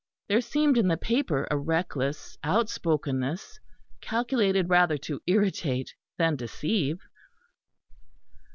[0.29, 3.59] There seemed in the paper a reckless outspokenness,
[4.01, 7.01] calculated rather to irritate than deceive.